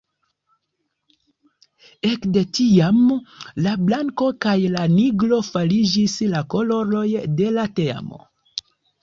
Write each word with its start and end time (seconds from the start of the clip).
Ekde 2.11 2.43
tiam 2.59 3.03
la 3.67 3.75
blanko 3.91 4.31
kaj 4.47 4.55
la 4.77 4.87
nigro 4.95 5.41
fariĝis 5.51 6.17
la 6.35 6.43
koloroj 6.57 7.05
de 7.43 7.53
la 7.61 7.69
teamo. 7.79 8.21